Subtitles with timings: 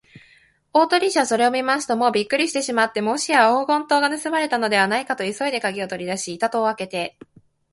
[0.73, 7.19] 大鳥氏はそれを見ますと、もうびっくりしてしまって、もしや黄金塔がぬすまれたのではないかと、急いでかぎをとりだし、板戸をあけて